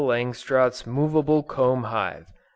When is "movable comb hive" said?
0.87-2.25